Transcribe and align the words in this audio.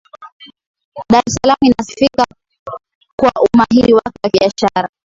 dar 1.11 1.23
es 1.27 1.33
salaam 1.41 1.61
inasifika 1.61 2.23
kwa 3.19 3.31
umahiri 3.45 3.93
wake 3.93 4.19
wa 4.23 4.29
kibiashara 4.29 4.87